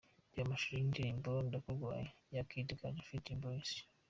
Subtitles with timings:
[0.33, 3.71] Reba amashusho y'indirimbo 'Ndakurwaye' ya Kid Gaju ft Dream boys.